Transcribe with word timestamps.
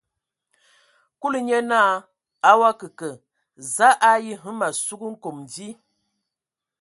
Kúlu 1.19 1.39
nye 1.47 1.59
naa: 1.69 1.93
A 2.49 2.51
o 2.59 2.61
akǝ 2.69 2.87
kə, 2.99 3.09
za 3.73 3.87
a 3.97 3.99
ayi 4.17 4.33
hm 4.43 4.55
ma 4.59 4.67
sug 4.85 5.01
nkom 5.13 5.37
vi? 5.51 5.67